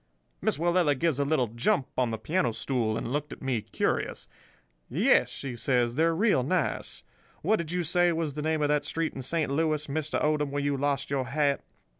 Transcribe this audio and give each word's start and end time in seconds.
"Miss 0.41 0.57
Willella 0.57 0.97
gives 0.97 1.19
a 1.19 1.23
little 1.25 1.45
jump 1.49 1.85
on 1.95 2.09
the 2.09 2.17
piano 2.17 2.53
stool, 2.53 2.97
and 2.97 3.11
looked 3.13 3.31
at 3.31 3.39
me 3.43 3.61
curious. 3.61 4.27
"'Yes,' 4.89 5.29
says 5.57 5.91
she, 5.91 5.95
'they're 5.95 6.15
real 6.15 6.41
nice. 6.41 7.03
What 7.43 7.57
did 7.57 7.71
you 7.71 7.83
say 7.83 8.11
was 8.11 8.33
the 8.33 8.41
name 8.41 8.63
of 8.63 8.67
that 8.69 8.83
street 8.83 9.13
in 9.13 9.21
Saint 9.21 9.51
Louis, 9.51 9.85
Mr. 9.85 10.19
Odom, 10.23 10.49
where 10.49 10.63
you 10.63 10.75
lost 10.75 11.11
your 11.11 11.25
hat? 11.25 11.63